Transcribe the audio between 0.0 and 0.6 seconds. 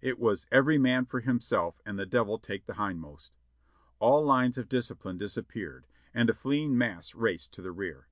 It was